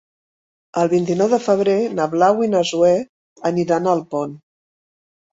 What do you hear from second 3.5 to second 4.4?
aniran a Alpont.